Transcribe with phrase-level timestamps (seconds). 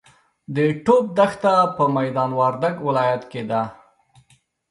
[0.55, 3.61] د ټوپ دښته په میدا وردګ ولایت کې ده.